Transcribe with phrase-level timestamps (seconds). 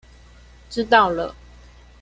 [0.67, 1.35] 知道了